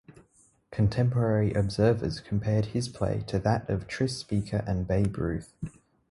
Contemporary 0.71 1.53
observers 1.53 2.21
compared 2.21 2.65
his 2.73 2.89
play 2.89 3.21
to 3.27 3.37
that 3.37 3.69
of 3.69 3.85
Tris 3.85 4.17
Speaker 4.17 4.63
and 4.65 4.87
Babe 4.87 5.15
Ruth. 5.15 5.53